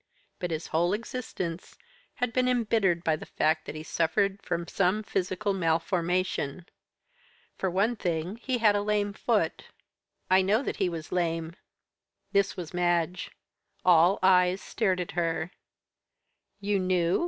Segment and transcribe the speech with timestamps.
[0.39, 1.77] But his whole existence
[2.15, 6.65] had been embittered by the fact that he suffered from some physical malformation.
[7.59, 9.65] For one thing, he had a lame foot"
[10.31, 11.53] "I know that he was lame."
[12.31, 13.29] This was Madge;
[13.85, 15.51] all eyes stared at her.
[16.59, 17.19] "You knew?